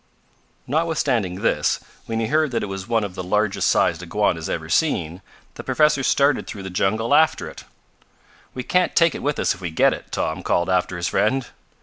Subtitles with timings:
[0.65, 4.67] Notwithstanding this, when he heard that it was one of the largest sized iguanas ever
[4.67, 5.21] seen,
[5.53, 7.65] the professor started through the jungle after it.
[8.55, 11.45] "We can't take it with us if we get it," Tom called after his friend.